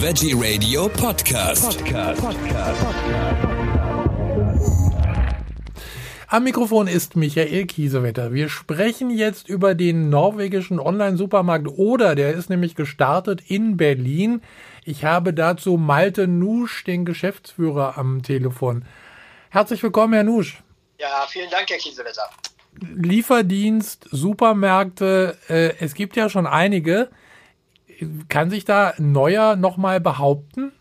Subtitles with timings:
[0.00, 1.76] Veggie Radio Podcast.
[1.76, 2.22] Podcast.
[2.22, 2.80] Podcast.
[6.28, 8.32] Am Mikrofon ist Michael Kiesewetter.
[8.32, 12.14] Wir sprechen jetzt über den norwegischen Online-Supermarkt Oder.
[12.14, 14.40] Der ist nämlich gestartet in Berlin.
[14.84, 18.84] Ich habe dazu Malte Nusch, den Geschäftsführer, am Telefon.
[19.50, 20.62] Herzlich willkommen, Herr Nusch.
[21.00, 22.22] Ja, vielen Dank, Herr Kiesewetter.
[22.80, 27.08] Lieferdienst, Supermärkte, äh, es gibt ja schon einige.
[28.28, 30.72] Kann sich da neuer nochmal behaupten?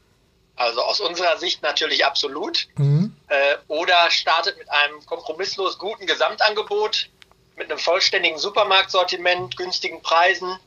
[0.55, 2.67] Also aus unserer Sicht natürlich absolut.
[2.77, 3.15] Mhm.
[3.27, 7.09] Äh, oder startet mit einem kompromisslos guten Gesamtangebot,
[7.55, 10.59] mit einem vollständigen Supermarktsortiment, günstigen Preisen,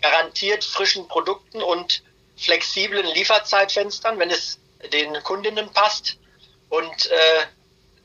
[0.00, 2.02] garantiert frischen Produkten und
[2.36, 4.60] flexiblen Lieferzeitfenstern, wenn es
[4.92, 6.18] den Kundinnen passt.
[6.68, 7.46] Und äh,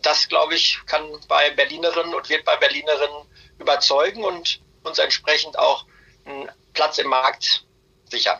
[0.01, 3.27] das, glaube ich, kann bei Berlinerinnen und wird bei Berlinerinnen
[3.59, 5.85] überzeugen und uns entsprechend auch
[6.25, 7.63] einen Platz im Markt
[8.11, 8.39] sichern.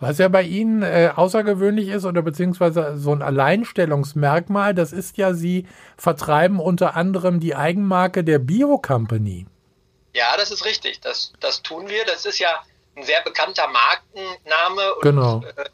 [0.00, 5.34] Was ja bei Ihnen äh, außergewöhnlich ist oder beziehungsweise so ein Alleinstellungsmerkmal, das ist ja,
[5.34, 9.46] Sie vertreiben unter anderem die Eigenmarke der Bio Company.
[10.14, 11.00] Ja, das ist richtig.
[11.00, 12.04] Das, das tun wir.
[12.04, 12.62] Das ist ja
[12.96, 15.42] ein sehr bekannter Markenname und genau.
[15.56, 15.64] äh,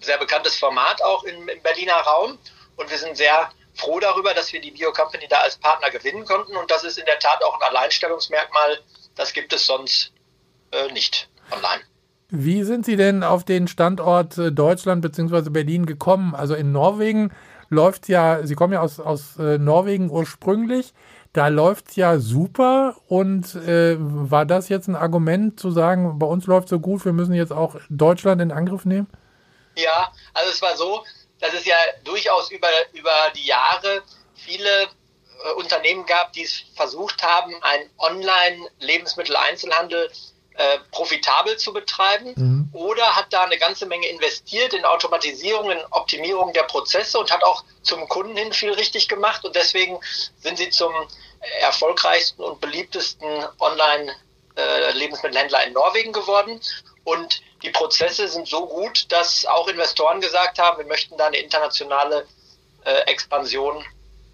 [0.00, 2.38] sehr bekanntes Format auch im, im Berliner Raum.
[2.76, 6.24] Und wir sind sehr froh darüber, dass wir die Bio Company da als Partner gewinnen
[6.26, 6.56] konnten.
[6.56, 8.80] Und das ist in der Tat auch ein Alleinstellungsmerkmal.
[9.14, 10.12] Das gibt es sonst
[10.72, 11.82] äh, nicht online.
[12.36, 15.50] Wie sind Sie denn auf den Standort äh, Deutschland bzw.
[15.50, 16.34] Berlin gekommen?
[16.34, 17.32] Also in Norwegen
[17.70, 20.92] läuft ja, Sie kommen ja aus, aus äh, Norwegen ursprünglich,
[21.32, 26.46] da läuft ja super und äh, war das jetzt ein Argument zu sagen, bei uns
[26.46, 29.08] läuft so gut, wir müssen jetzt auch Deutschland in Angriff nehmen?
[29.76, 31.04] Ja, also es war so,
[31.40, 34.02] dass es ja durchaus über, über die Jahre
[34.34, 40.10] viele äh, Unternehmen gab, die es versucht haben, einen Online-Lebensmitteleinzelhandel
[40.56, 42.68] äh, profitabel zu betreiben mhm.
[42.72, 47.42] oder hat da eine ganze Menge investiert in Automatisierung, in Optimierung der Prozesse und hat
[47.42, 49.98] auch zum Kunden hin viel richtig gemacht und deswegen
[50.38, 50.92] sind sie zum
[51.60, 53.26] erfolgreichsten und beliebtesten
[53.58, 56.60] Online-Lebensmittelhändler in Norwegen geworden
[57.04, 61.38] und die Prozesse sind so gut, dass auch Investoren gesagt haben, wir möchten da eine
[61.38, 62.26] internationale
[62.84, 63.84] äh, Expansion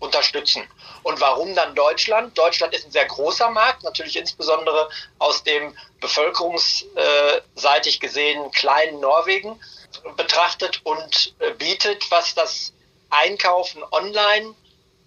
[0.01, 0.67] unterstützen.
[1.03, 2.37] Und warum dann Deutschland?
[2.37, 9.61] Deutschland ist ein sehr großer Markt, natürlich insbesondere aus dem bevölkerungsseitig gesehen kleinen Norwegen
[10.17, 12.73] betrachtet und äh, bietet, was das
[13.11, 14.55] Einkaufen online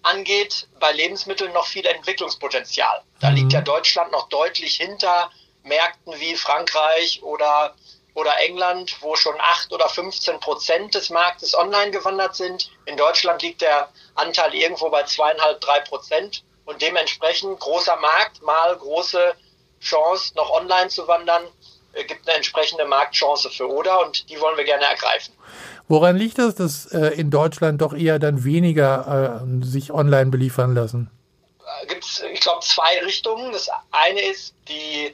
[0.02, 3.02] angeht, bei Lebensmitteln noch viel Entwicklungspotenzial.
[3.20, 3.36] Da mhm.
[3.36, 5.30] liegt ja Deutschland noch deutlich hinter
[5.62, 7.74] Märkten wie Frankreich oder
[8.14, 12.70] oder England, wo schon 8 oder 15 Prozent des Marktes online gewandert sind.
[12.86, 16.44] In Deutschland liegt der Anteil irgendwo bei zweieinhalb, drei Prozent.
[16.64, 19.34] Und dementsprechend großer Markt mal große
[19.80, 21.42] Chance, noch online zu wandern,
[21.92, 25.34] äh, gibt eine entsprechende Marktchance für Oder und die wollen wir gerne ergreifen.
[25.88, 30.74] Woran liegt das, dass äh, in Deutschland doch eher dann weniger äh, sich online beliefern
[30.74, 31.10] lassen?
[31.82, 33.52] Äh, Gibt es, ich glaube, zwei Richtungen.
[33.52, 35.12] Das eine ist die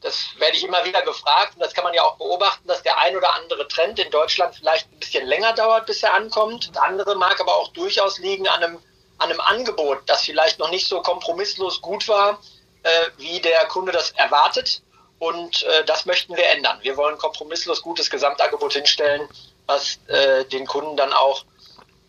[0.00, 2.98] das werde ich immer wieder gefragt und das kann man ja auch beobachten, dass der
[2.98, 6.70] ein oder andere Trend in Deutschland vielleicht ein bisschen länger dauert, bis er ankommt.
[6.74, 8.78] Das andere mag aber auch durchaus liegen an einem,
[9.18, 12.40] an einem Angebot, das vielleicht noch nicht so kompromisslos gut war,
[12.82, 12.88] äh,
[13.18, 14.82] wie der Kunde das erwartet.
[15.18, 16.78] Und äh, das möchten wir ändern.
[16.80, 19.28] Wir wollen kompromisslos gutes Gesamtangebot hinstellen,
[19.66, 21.44] was äh, den Kunden dann auch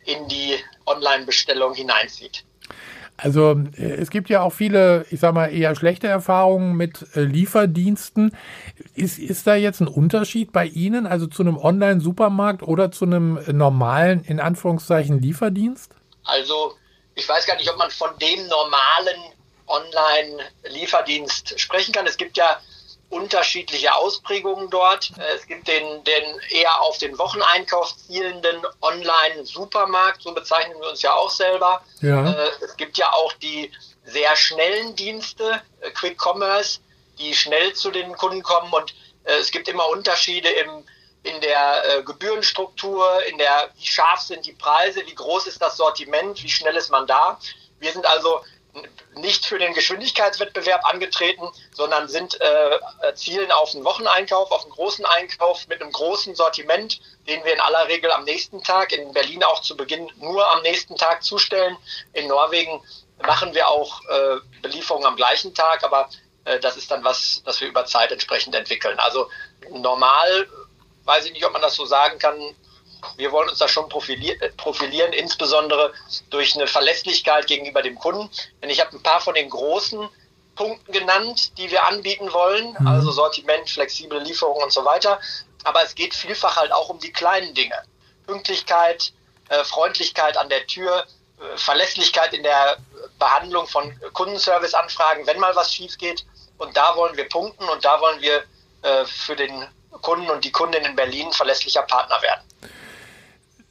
[0.05, 2.45] in die Online-Bestellung hineinzieht.
[3.21, 7.21] Also äh, es gibt ja auch viele, ich sag mal, eher schlechte Erfahrungen mit äh,
[7.21, 8.35] Lieferdiensten.
[8.95, 13.39] Ist, ist da jetzt ein Unterschied bei Ihnen, also zu einem Online-Supermarkt oder zu einem
[13.51, 15.93] normalen, in Anführungszeichen, Lieferdienst?
[16.23, 16.73] Also
[17.13, 19.21] ich weiß gar nicht, ob man von dem normalen
[19.67, 22.07] Online-Lieferdienst sprechen kann.
[22.07, 22.59] Es gibt ja
[23.11, 25.11] unterschiedliche Ausprägungen dort.
[25.17, 31.01] Äh, es gibt den, den eher auf den Wocheneinkauf zielenden Online-Supermarkt, so bezeichnen wir uns
[31.01, 31.83] ja auch selber.
[32.01, 32.31] Ja.
[32.31, 33.71] Äh, es gibt ja auch die
[34.05, 36.79] sehr schnellen Dienste, äh, Quick Commerce,
[37.19, 40.83] die schnell zu den Kunden kommen und es gibt immer Unterschiede im,
[41.21, 46.41] in der Gebührenstruktur, in der, wie scharf sind die Preise, wie groß ist das Sortiment,
[46.41, 47.39] wie schnell ist man da.
[47.77, 48.41] Wir sind also
[49.15, 55.05] nicht für den Geschwindigkeitswettbewerb angetreten, sondern sind äh, zielen auf einen Wocheneinkauf, auf einen großen
[55.05, 59.43] Einkauf mit einem großen Sortiment, den wir in aller Regel am nächsten Tag, in Berlin
[59.43, 61.77] auch zu Beginn nur am nächsten Tag zustellen.
[62.13, 62.81] In Norwegen
[63.21, 66.09] machen wir auch äh, Belieferungen am gleichen Tag, aber
[66.45, 68.99] äh, das ist dann was, das wir über Zeit entsprechend entwickeln.
[68.99, 69.29] Also
[69.69, 70.47] normal,
[71.03, 72.39] weiß ich nicht, ob man das so sagen kann,
[73.17, 75.93] wir wollen uns da schon profilieren, äh, profilieren, insbesondere
[76.29, 78.29] durch eine Verlässlichkeit gegenüber dem Kunden.
[78.61, 80.09] Denn ich habe ein paar von den großen
[80.55, 82.87] Punkten genannt, die wir anbieten wollen, mhm.
[82.87, 85.19] also Sortiment, flexible Lieferung und so weiter.
[85.63, 87.75] aber es geht vielfach halt auch um die kleinen Dinge.
[88.25, 89.13] Pünktlichkeit,
[89.49, 91.05] äh, Freundlichkeit an der Tür,
[91.39, 92.77] äh, Verlässlichkeit in der
[93.19, 96.25] Behandlung von Kundenservice-Anfragen, wenn mal was schief geht.
[96.57, 98.43] Und da wollen wir punkten und da wollen wir
[98.81, 99.67] äh, für den
[100.01, 102.41] Kunden und die Kundin in Berlin verlässlicher Partner werden.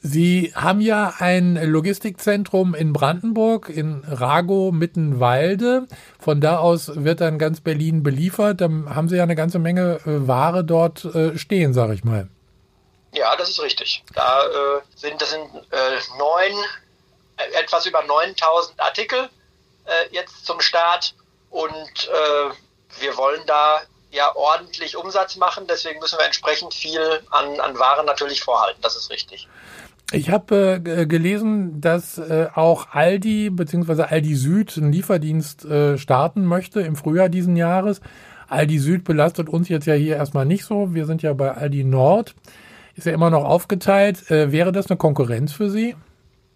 [0.03, 5.89] Sie haben ja ein Logistikzentrum in Brandenburg, in Rago Mittenwalde.
[6.19, 8.63] Von da aus wird dann ganz Berlin beliefert.
[8.63, 12.29] Dann haben Sie ja eine ganze Menge äh, Ware dort äh, stehen, sage ich mal.
[13.13, 14.03] Ja, das ist richtig.
[14.15, 16.65] Da äh, sind das sind äh, neun,
[17.37, 19.29] äh, etwas über 9000 Artikel
[19.85, 21.15] äh, jetzt zum Start
[21.51, 22.11] und
[23.01, 23.81] wir wollen da
[24.13, 25.67] ja ordentlich Umsatz machen.
[25.67, 28.81] Deswegen müssen wir entsprechend viel an, an Waren natürlich vorhalten.
[28.83, 29.49] Das ist richtig.
[30.13, 34.03] Ich habe äh, gelesen, dass äh, auch Aldi bzw.
[34.03, 38.01] Aldi Süd einen Lieferdienst äh, starten möchte im Frühjahr diesen Jahres.
[38.49, 40.95] Aldi Süd belastet uns jetzt ja hier erstmal nicht so.
[40.95, 42.35] Wir sind ja bei Aldi Nord.
[42.97, 44.29] Ist ja immer noch aufgeteilt.
[44.31, 45.95] Äh, wäre das eine Konkurrenz für Sie?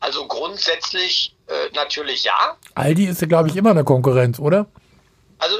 [0.01, 2.57] Also grundsätzlich äh, natürlich ja.
[2.75, 4.67] Aldi ist ja, glaube ich, immer eine Konkurrenz, oder?
[5.39, 5.59] Also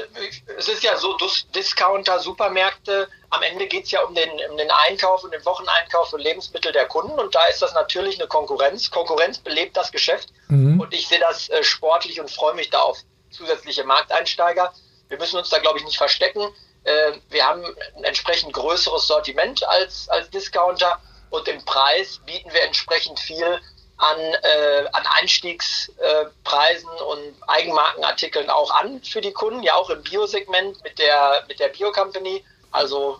[0.57, 1.17] es ist ja so,
[1.53, 6.09] Discounter, Supermärkte, am Ende geht es ja um den, um den Einkauf und den Wocheneinkauf
[6.09, 8.89] für Lebensmittel der Kunden und da ist das natürlich eine Konkurrenz.
[8.89, 10.79] Konkurrenz belebt das Geschäft mhm.
[10.79, 12.97] und ich sehe das äh, sportlich und freue mich da auf
[13.31, 14.73] zusätzliche Markteinsteiger.
[15.09, 16.41] Wir müssen uns da, glaube ich, nicht verstecken.
[16.83, 17.63] Äh, wir haben
[17.97, 23.59] ein entsprechend größeres Sortiment als, als Discounter und im Preis bieten wir entsprechend viel
[23.97, 30.03] an, äh, an Einstiegspreisen äh, und Eigenmarkenartikeln auch an für die Kunden, ja auch im
[30.03, 32.43] Biosegment mit der, mit der Bio-Company.
[32.71, 33.19] Also,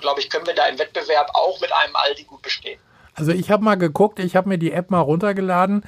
[0.00, 2.78] glaube ich, können wir da im Wettbewerb auch mit einem Aldi gut bestehen.
[3.14, 5.84] Also ich habe mal geguckt, ich habe mir die App mal runtergeladen,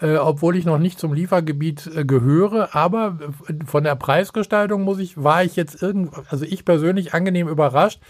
[0.00, 3.18] äh, obwohl ich noch nicht zum Liefergebiet äh, gehöre, aber
[3.66, 8.00] von der Preisgestaltung muss ich, war ich jetzt irgend, also ich persönlich angenehm überrascht,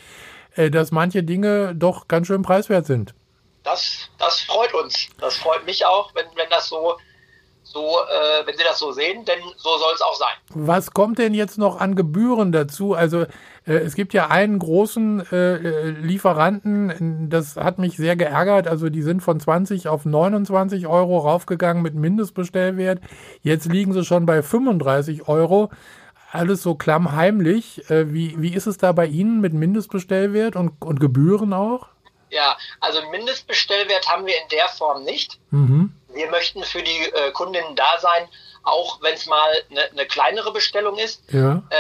[0.57, 3.15] äh, dass manche Dinge doch ganz schön preiswert sind
[3.67, 5.09] das, das freut uns.
[5.21, 6.97] Das freut mich auch, wenn, wenn das so,
[7.63, 10.35] so äh, wenn Sie das so sehen, denn so soll es auch sein.
[10.51, 12.95] Was kommt denn jetzt noch an Gebühren dazu?
[12.95, 13.23] Also
[13.67, 18.69] äh, es gibt ja einen großen äh, Lieferanten, das hat mich sehr geärgert.
[18.69, 23.01] Also die sind von 20 auf 29 Euro raufgegangen mit Mindestbestellwert.
[23.43, 25.71] Jetzt liegen sie schon bei 35 Euro.
[26.31, 27.91] Alles so klammheimlich.
[27.91, 31.89] Äh, wie, wie ist es da bei Ihnen mit Mindestbestellwert und, und Gebühren auch?
[32.31, 35.39] Ja, also Mindestbestellwert haben wir in der Form nicht.
[35.51, 35.93] Mhm.
[36.09, 38.29] Wir möchten für die äh, Kundinnen da sein,
[38.63, 41.23] auch wenn es mal eine ne kleinere Bestellung ist.
[41.31, 41.63] Ja.
[41.71, 41.77] Äh,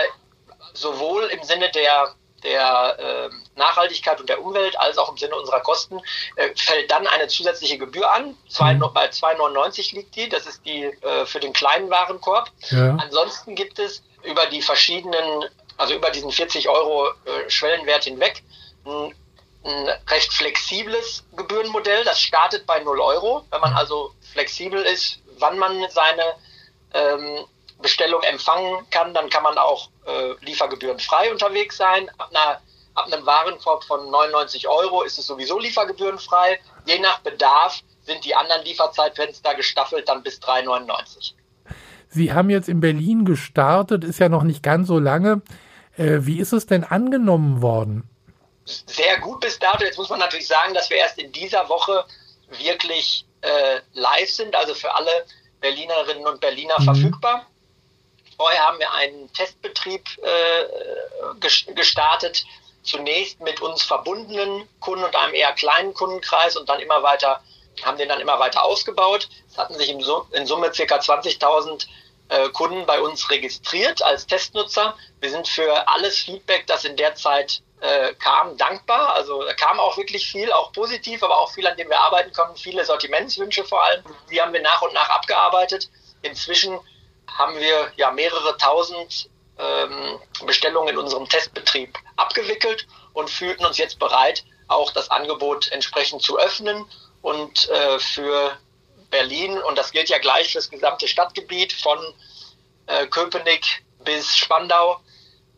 [0.75, 2.14] sowohl im Sinne der,
[2.44, 6.00] der äh, Nachhaltigkeit und der Umwelt als auch im Sinne unserer Kosten
[6.37, 8.37] äh, fällt dann eine zusätzliche Gebühr an.
[8.49, 8.90] Zwei, mhm.
[8.94, 10.28] Bei 2,99 liegt die.
[10.28, 12.50] Das ist die äh, für den kleinen Warenkorb.
[12.70, 12.96] Ja.
[13.00, 15.44] Ansonsten gibt es über die verschiedenen,
[15.76, 18.42] also über diesen 40 Euro äh, Schwellenwert hinweg,
[18.84, 19.14] ein
[19.66, 22.04] ein recht flexibles Gebührenmodell.
[22.04, 23.44] Das startet bei 0 Euro.
[23.50, 26.22] Wenn man also flexibel ist, wann man seine
[26.94, 27.44] ähm,
[27.82, 32.08] Bestellung empfangen kann, dann kann man auch äh, liefergebührenfrei unterwegs sein.
[32.18, 32.60] Ab, einer,
[32.94, 36.60] ab einem Warenkorb von 99 Euro ist es sowieso liefergebührenfrei.
[36.86, 41.32] Je nach Bedarf sind die anderen Lieferzeitfenster gestaffelt dann bis 3,99.
[42.08, 45.42] Sie haben jetzt in Berlin gestartet, ist ja noch nicht ganz so lange.
[45.96, 48.08] Äh, wie ist es denn angenommen worden?
[48.66, 49.85] Sehr gut bis dato.
[49.85, 52.04] Jetzt muss man natürlich sagen, dass wir erst in dieser Woche
[52.50, 55.26] wirklich äh, live sind, also für alle
[55.61, 56.85] Berlinerinnen und Berliner mhm.
[56.85, 57.46] verfügbar.
[58.37, 62.44] Vorher haben wir einen Testbetrieb äh, gestartet,
[62.82, 67.42] zunächst mit uns verbundenen Kunden und einem eher kleinen Kundenkreis und dann immer weiter,
[67.82, 69.28] haben den dann immer weiter ausgebaut.
[69.50, 70.96] Es hatten sich in Summe ca.
[70.96, 71.87] 20.000
[72.28, 74.96] äh, Kunden bei uns registriert als Testnutzer.
[75.20, 79.14] Wir sind für alles Feedback, das in der Zeit äh, kam, dankbar.
[79.14, 82.33] Also da kam auch wirklich viel, auch positiv, aber auch viel, an dem wir arbeiten
[82.33, 82.56] konnten.
[82.56, 84.02] Viele Sortimentswünsche vor allem.
[84.30, 85.90] Die haben wir nach und nach abgearbeitet.
[86.23, 86.78] Inzwischen
[87.26, 89.28] haben wir ja mehrere tausend
[89.59, 96.23] ähm, Bestellungen in unserem Testbetrieb abgewickelt und fühlten uns jetzt bereit, auch das Angebot entsprechend
[96.23, 96.85] zu öffnen
[97.23, 98.56] und äh, für
[99.11, 101.99] Berlin, und das gilt ja gleich für das gesamte Stadtgebiet von
[102.87, 105.00] äh, Köpenick bis Spandau,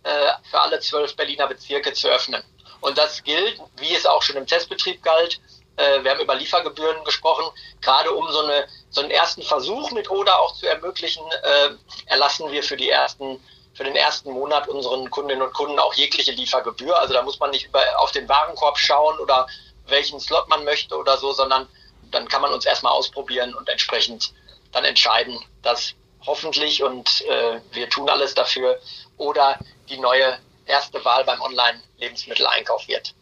[0.02, 2.42] äh, für alle zwölf Berliner Bezirke zu öffnen.
[2.80, 5.40] Und das gilt, wie es auch schon im Testbetrieb galt,
[5.76, 7.44] äh, wir haben über Liefergebühren gesprochen,
[7.80, 11.70] gerade um so, eine, so einen ersten Versuch mit Oder auch zu ermöglichen, äh,
[12.06, 13.40] erlassen wir für die ersten
[13.74, 16.98] für den ersten Monat unseren Kundinnen und Kunden auch jegliche Liefergebühr.
[16.98, 19.46] Also da muss man nicht über, auf den Warenkorb schauen oder
[19.86, 21.68] welchen Slot man möchte oder so, sondern
[22.10, 24.32] dann kann man uns erstmal ausprobieren und entsprechend
[24.72, 25.94] dann entscheiden, dass
[26.26, 28.80] hoffentlich und äh, wir tun alles dafür
[29.16, 29.56] oder
[29.88, 33.14] die neue erste Wahl beim Online-Lebensmitteleinkauf wird.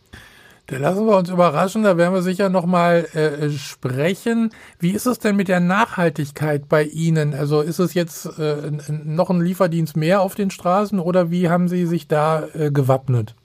[0.68, 4.52] Da lassen wir uns überraschen, da werden wir sicher nochmal äh, sprechen.
[4.80, 7.34] Wie ist es denn mit der Nachhaltigkeit bei Ihnen?
[7.34, 11.68] Also ist es jetzt äh, noch ein Lieferdienst mehr auf den Straßen oder wie haben
[11.68, 13.36] Sie sich da äh, gewappnet?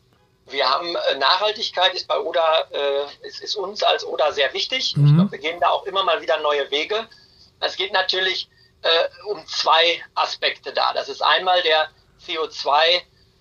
[0.49, 4.97] Wir haben äh, Nachhaltigkeit ist bei Oda, äh, ist, ist, uns als Oda sehr wichtig.
[4.97, 5.05] Mhm.
[5.05, 7.07] Ich glaube, wir gehen da auch immer mal wieder neue Wege.
[7.59, 8.49] Es geht natürlich
[8.81, 8.87] äh,
[9.29, 10.91] um zwei Aspekte da.
[10.93, 11.87] Das ist einmal der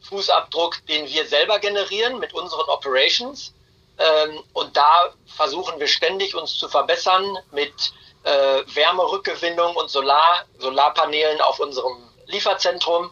[0.01, 3.53] CO2-Fußabdruck, den wir selber generieren mit unseren Operations.
[3.99, 7.93] Ähm, und da versuchen wir ständig uns zu verbessern mit
[8.23, 13.11] äh, Wärmerückgewinnung und Solar, Solarpanelen auf unserem Lieferzentrum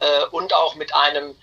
[0.00, 1.34] äh, und auch mit einem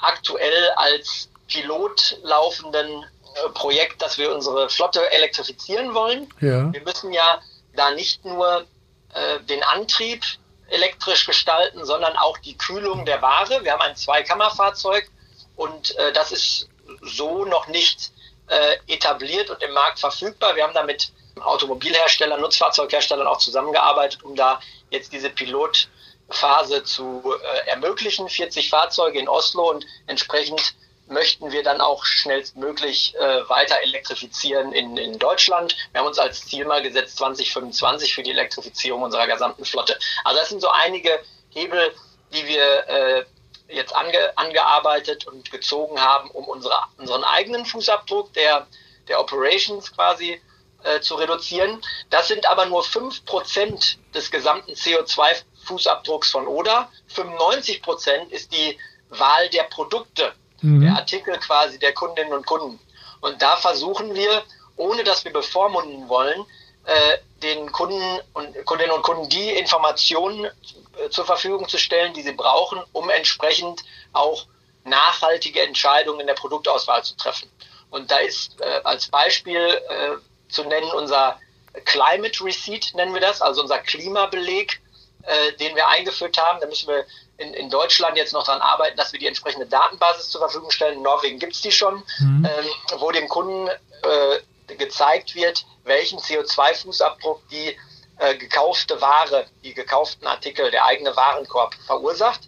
[0.00, 6.32] aktuell als Pilot laufenden äh, Projekt, dass wir unsere Flotte elektrifizieren wollen.
[6.40, 6.72] Ja.
[6.72, 7.40] Wir müssen ja
[7.74, 8.66] da nicht nur
[9.14, 10.24] äh, den Antrieb
[10.72, 13.62] elektrisch gestalten, sondern auch die Kühlung der Ware.
[13.62, 15.08] Wir haben ein Zweikammerfahrzeug
[15.56, 16.68] und äh, das ist
[17.02, 18.10] so noch nicht
[18.48, 20.56] äh, etabliert und im Markt verfügbar.
[20.56, 24.60] Wir haben da mit Automobilherstellern, Nutzfahrzeugherstellern auch zusammengearbeitet, um da
[24.90, 28.28] jetzt diese Pilotphase zu äh, ermöglichen.
[28.28, 30.74] 40 Fahrzeuge in Oslo und entsprechend
[31.12, 35.76] möchten wir dann auch schnellstmöglich äh, weiter elektrifizieren in, in Deutschland.
[35.92, 39.98] Wir haben uns als Ziel mal gesetzt 2025 für die Elektrifizierung unserer gesamten Flotte.
[40.24, 41.94] Also das sind so einige Hebel,
[42.32, 43.24] die wir äh,
[43.68, 48.66] jetzt ange, angearbeitet und gezogen haben, um unsere, unseren eigenen Fußabdruck der,
[49.08, 50.40] der Operations quasi
[50.84, 51.80] äh, zu reduzieren.
[52.10, 56.90] Das sind aber nur 5% des gesamten CO2-Fußabdrucks von Oda.
[57.14, 58.78] 95% ist die
[59.08, 60.80] Wahl der Produkte, mhm.
[60.80, 62.78] der Artikel quasi der Kundinnen und Kunden.
[63.20, 64.42] Und da versuchen wir,
[64.76, 66.44] ohne dass wir bevormunden wollen,
[66.84, 72.22] äh, den Kunden und Kundinnen und Kunden die Informationen äh, zur Verfügung zu stellen, die
[72.22, 74.46] sie brauchen, um entsprechend auch
[74.84, 77.48] nachhaltige Entscheidungen in der Produktauswahl zu treffen.
[77.90, 80.16] Und da ist äh, als Beispiel äh,
[80.48, 81.38] zu nennen unser
[81.84, 84.81] Climate Receipt, nennen wir das, also unser Klimabeleg,
[85.22, 86.60] äh, den wir eingeführt haben.
[86.60, 87.04] Da müssen wir
[87.38, 90.98] in, in Deutschland jetzt noch daran arbeiten, dass wir die entsprechende Datenbasis zur Verfügung stellen.
[90.98, 92.46] In Norwegen gibt es die schon, mhm.
[92.46, 97.76] ähm, wo dem Kunden äh, gezeigt wird, welchen CO2-Fußabdruck die
[98.18, 102.42] äh, gekaufte Ware, die gekauften Artikel, der eigene Warenkorb verursacht,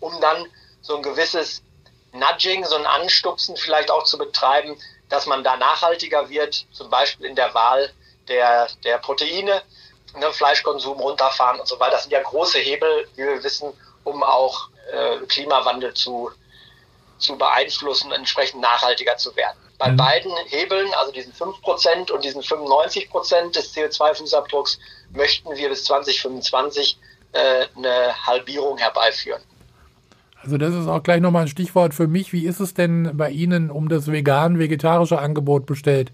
[0.00, 0.46] um dann
[0.82, 1.62] so ein gewisses
[2.12, 4.76] Nudging, so ein Anstupsen vielleicht auch zu betreiben,
[5.08, 7.92] dass man da nachhaltiger wird, zum Beispiel in der Wahl
[8.28, 9.62] der, der Proteine,
[10.18, 11.92] ne, Fleischkonsum runterfahren und so weiter.
[11.92, 13.72] Das sind ja große Hebel, wie wir wissen,
[14.04, 16.30] um auch äh, Klimawandel zu,
[17.18, 19.56] zu beeinflussen, entsprechend nachhaltiger zu werden.
[19.78, 19.96] Bei mhm.
[19.96, 24.78] beiden Hebeln, also diesen 5% und diesen 95% des CO2-Fußabdrucks,
[25.12, 26.98] möchten wir bis 2025
[27.32, 29.42] äh, eine Halbierung herbeiführen.
[30.42, 32.32] Also das ist auch gleich nochmal ein Stichwort für mich.
[32.32, 36.12] Wie ist es denn bei Ihnen um das vegan-vegetarische Angebot bestellt?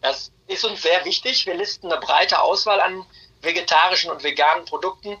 [0.00, 1.46] Das ist uns sehr wichtig.
[1.46, 3.04] Wir listen eine breite Auswahl an
[3.40, 5.18] vegetarischen und veganen Produkten.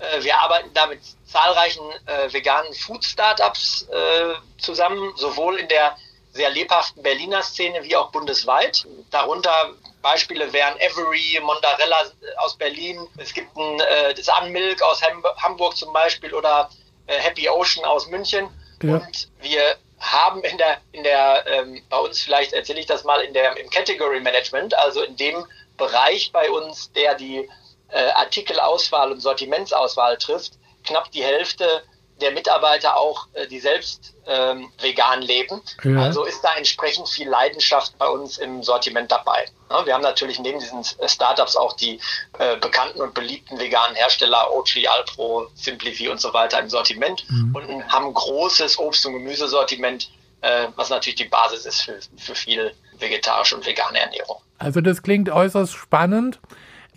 [0.00, 5.96] Äh, wir arbeiten da mit zahlreichen äh, veganen Food-Startups äh, zusammen, sowohl in der
[6.32, 8.86] sehr lebhaften Berliner Szene wie auch bundesweit.
[9.10, 11.96] Darunter Beispiele wären Avery, Mondarella
[12.36, 13.06] aus Berlin.
[13.16, 15.02] Es gibt ein äh, Sunmilk aus
[15.38, 16.70] Hamburg zum Beispiel oder
[17.06, 18.48] Happy Ocean aus München.
[18.82, 18.96] Ja.
[18.96, 19.78] Und wir
[20.12, 23.56] haben in der, in der, ähm, bei uns vielleicht erzähle ich das mal in der,
[23.56, 25.46] im Category Management, also in dem
[25.76, 27.48] Bereich bei uns, der die
[27.90, 31.82] äh, Artikelauswahl und Sortimentsauswahl trifft, knapp die Hälfte
[32.20, 35.60] der Mitarbeiter auch, äh, die selbst ähm, vegan leben.
[35.82, 36.02] Ja.
[36.02, 39.46] Also ist da entsprechend viel Leidenschaft bei uns im Sortiment dabei.
[39.70, 42.00] Ja, wir haben natürlich neben diesen äh, Startups auch die
[42.38, 47.54] äh, bekannten und beliebten veganen Hersteller Oatly, Alpro, Simplify und so weiter im Sortiment mhm.
[47.54, 50.10] und haben ein großes Obst- und Gemüsesortiment,
[50.42, 54.40] äh, was natürlich die Basis ist für, für viel vegetarische und vegane Ernährung.
[54.58, 56.40] Also das klingt äußerst spannend.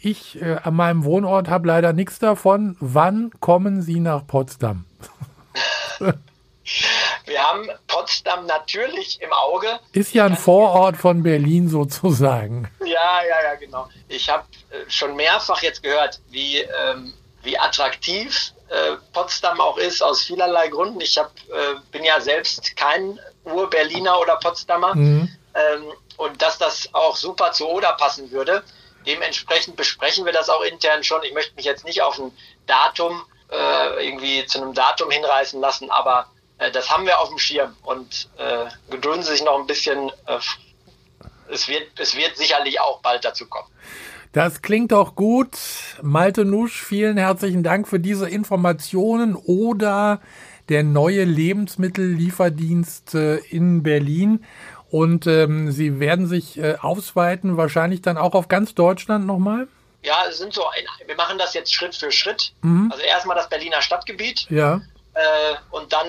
[0.03, 2.75] Ich äh, an meinem Wohnort habe leider nichts davon.
[2.79, 4.85] Wann kommen Sie nach Potsdam?
[7.25, 9.67] Wir haben Potsdam natürlich im Auge.
[9.93, 12.67] Ist ja ein Vorort von Berlin sozusagen.
[12.79, 13.89] Ja, ja, ja, genau.
[14.07, 20.01] Ich habe äh, schon mehrfach jetzt gehört, wie, ähm, wie attraktiv äh, Potsdam auch ist,
[20.01, 20.99] aus vielerlei Gründen.
[21.01, 24.95] Ich hab, äh, bin ja selbst kein Ur-Berliner oder Potsdamer.
[24.95, 25.29] Mhm.
[25.53, 25.83] Ähm,
[26.17, 28.63] und dass das auch super zu Oder passen würde.
[29.05, 31.23] Dementsprechend besprechen wir das auch intern schon.
[31.23, 32.31] Ich möchte mich jetzt nicht auf ein
[32.67, 36.27] Datum äh, irgendwie zu einem Datum hinreißen lassen, aber
[36.57, 40.09] äh, das haben wir auf dem Schirm und äh, gedulden Sie sich noch ein bisschen.
[40.27, 40.37] Äh,
[41.49, 43.67] es, wird, es wird sicherlich auch bald dazu kommen.
[44.31, 45.57] Das klingt doch gut.
[46.01, 50.21] Malte Nusch, vielen herzlichen Dank für diese Informationen oder
[50.69, 54.45] der neue Lebensmittellieferdienst in Berlin.
[54.91, 59.67] Und ähm, Sie werden sich äh, ausweiten, wahrscheinlich dann auch auf ganz Deutschland nochmal?
[60.03, 60.63] Ja, es sind so,
[61.05, 62.53] wir machen das jetzt Schritt für Schritt.
[62.61, 62.91] Mhm.
[62.91, 64.47] Also erstmal das Berliner Stadtgebiet.
[64.49, 64.81] Ja.
[65.13, 66.07] Äh, und dann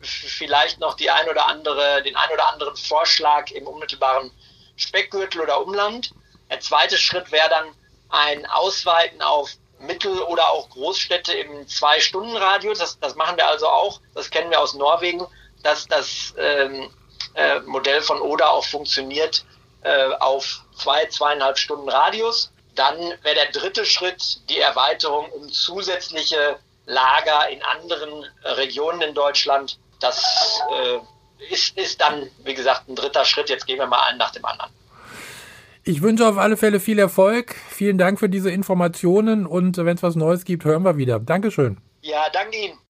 [0.00, 4.32] vielleicht noch die ein oder andere, den ein oder anderen Vorschlag im unmittelbaren
[4.76, 6.12] Speckgürtel oder Umland.
[6.50, 7.66] Der zweite Schritt wäre dann
[8.08, 12.78] ein Ausweiten auf Mittel- oder auch Großstädte im Zwei-Stunden-Radius.
[12.78, 14.00] Das, das machen wir also auch.
[14.14, 15.24] Das kennen wir aus Norwegen,
[15.62, 16.90] dass das ähm,
[17.34, 19.44] äh, Modell von Oder auch funktioniert
[19.82, 22.52] äh, auf zwei, zweieinhalb Stunden Radius.
[22.74, 29.78] Dann wäre der dritte Schritt die Erweiterung um zusätzliche Lager in anderen Regionen in Deutschland.
[30.00, 33.48] Das äh, ist, ist dann, wie gesagt, ein dritter Schritt.
[33.48, 34.70] Jetzt gehen wir mal einen nach dem anderen.
[35.86, 37.54] Ich wünsche auf alle Fälle viel Erfolg.
[37.68, 41.20] Vielen Dank für diese Informationen und wenn es was Neues gibt, hören wir wieder.
[41.20, 41.78] Dankeschön.
[42.00, 42.78] Ja, danke Ihnen.